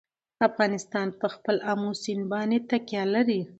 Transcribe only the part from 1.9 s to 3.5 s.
سیند باندې تکیه لري.